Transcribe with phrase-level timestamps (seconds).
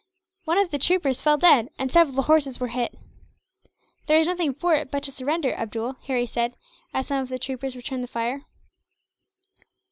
[0.45, 2.95] One of the troopers fell dead, and several of the horses were hit.
[4.07, 6.55] "There is nothing for it but to surrender, Abdool," Harry said,
[6.91, 8.45] as some of the troopers returned the fire.